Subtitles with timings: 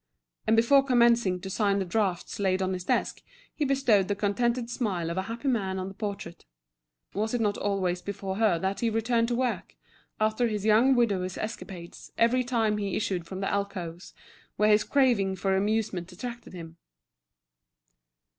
[0.47, 3.21] And before commencing to sign the drafts laid on his desk,
[3.53, 6.43] he bestowed the contented smile of a happy man on the portrait.
[7.13, 9.75] Was it not always before her that he returned to work,
[10.19, 14.15] after his young widower's escapades, every time he issued from the alcoves
[14.55, 16.77] where his craving for amusement attracted him?